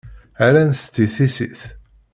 [0.39, 1.61] Rrant-tt i tissit.